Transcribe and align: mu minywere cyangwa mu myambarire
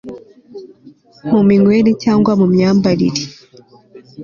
mu 1.31 1.39
minywere 1.47 1.91
cyangwa 2.03 2.31
mu 2.39 2.45
myambarire 2.53 3.23